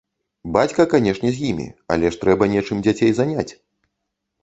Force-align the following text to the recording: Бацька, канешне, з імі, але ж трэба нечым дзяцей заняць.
Бацька, 0.55 0.85
канешне, 0.93 1.29
з 1.35 1.45
імі, 1.51 1.67
але 1.97 2.05
ж 2.17 2.21
трэба 2.25 2.51
нечым 2.57 2.77
дзяцей 2.89 3.11
заняць. 3.23 3.49